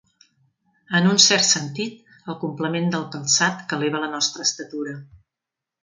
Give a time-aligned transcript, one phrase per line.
[0.99, 1.99] En un cert sentit,
[2.33, 4.99] el complement del calçat que eleva la nostra estatura.